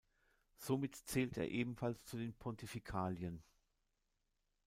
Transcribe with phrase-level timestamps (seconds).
[0.57, 3.43] Somit zählt er ebenfalls zu den Pontifikalien.